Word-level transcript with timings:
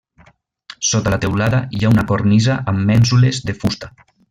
Sota 0.91 1.13
la 1.15 1.19
teulada 1.25 1.59
hi 1.79 1.83
ha 1.83 1.91
una 1.97 2.05
cornisa 2.13 2.57
amb 2.73 2.85
mènsules 2.91 3.43
de 3.51 3.59
fusta. 3.63 3.93